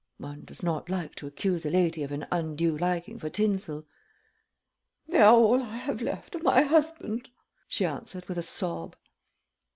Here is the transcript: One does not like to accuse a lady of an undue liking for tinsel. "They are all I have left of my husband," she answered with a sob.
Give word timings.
One 0.17 0.41
does 0.45 0.63
not 0.63 0.89
like 0.89 1.13
to 1.17 1.27
accuse 1.27 1.63
a 1.63 1.69
lady 1.69 2.01
of 2.01 2.11
an 2.11 2.25
undue 2.31 2.75
liking 2.75 3.19
for 3.19 3.29
tinsel. 3.29 3.85
"They 5.07 5.19
are 5.19 5.31
all 5.31 5.61
I 5.61 5.77
have 5.77 6.01
left 6.01 6.33
of 6.33 6.41
my 6.41 6.63
husband," 6.63 7.29
she 7.67 7.85
answered 7.85 8.25
with 8.27 8.39
a 8.39 8.41
sob. 8.41 8.95